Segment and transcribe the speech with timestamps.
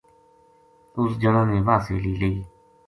[0.97, 2.37] اُس جنا نے واہ سیلی لئی